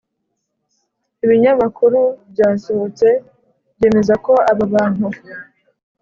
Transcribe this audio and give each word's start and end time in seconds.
ibinyamakuru 1.23 1.99
byasohotse 2.31 3.07
byemeza 3.75 4.13
ko 4.25 4.33
aba 4.51 4.63
bantu 4.73 5.07